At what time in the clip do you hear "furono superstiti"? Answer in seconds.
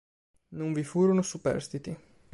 0.83-1.95